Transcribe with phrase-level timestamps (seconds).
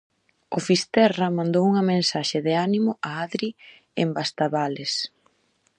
[0.57, 3.49] O Fisterra mandou unha mensaxe de ánimo a Adri
[4.01, 4.93] en Bastavales.